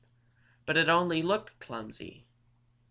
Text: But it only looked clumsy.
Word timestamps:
But 0.65 0.77
it 0.77 0.89
only 0.89 1.21
looked 1.21 1.59
clumsy. 1.59 2.25